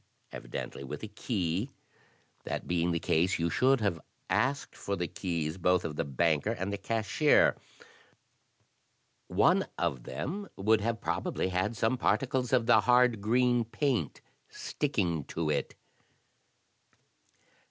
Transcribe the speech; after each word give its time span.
Evidently 0.31 0.83
with 0.83 1.03
a 1.03 1.07
key. 1.07 1.69
That 2.43 2.67
being 2.67 2.89
the 2.89 2.97
case, 2.99 3.37
you 3.37 3.51
should 3.51 3.81
have 3.81 4.01
asked 4.31 4.75
for 4.75 4.95
the 4.95 5.07
keys 5.07 5.59
both 5.59 5.85
of 5.85 5.95
the 5.95 6.03
banker 6.03 6.49
and 6.49 6.73
the 6.73 6.79
cashier. 6.79 7.55
One 9.27 9.67
of 9.77 10.01
them 10.05 10.49
would 10.57 10.81
have 10.81 11.01
probably 11.01 11.49
had 11.49 11.77
some 11.77 11.99
particles 11.99 12.51
of 12.51 12.65
the 12.65 12.81
hard 12.81 13.21
green 13.21 13.63
paint 13.63 14.21
sticking 14.49 15.23
to 15.25 15.51
it." 15.51 15.75